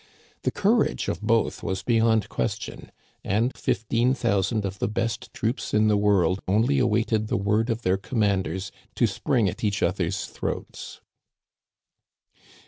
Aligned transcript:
The 0.41 0.49
courage 0.49 1.07
of 1.09 1.21
both 1.21 1.61
was 1.61 1.83
beyond 1.83 2.27
question, 2.27 2.91
and 3.23 3.55
fifteen 3.55 4.15
thousand 4.15 4.65
of 4.65 4.79
the 4.79 4.87
best 4.87 5.31
troops 5.31 5.75
in 5.75 5.89
the 5.89 5.95
world 5.95 6.41
only 6.47 6.79
awaited 6.79 7.27
the 7.27 7.37
word 7.37 7.69
of 7.69 7.83
their 7.83 7.97
commanders 7.97 8.71
to 8.95 9.05
spring 9.05 9.47
at 9.47 9.63
each 9.63 9.83
other's 9.83 10.25
throats. 10.25 11.01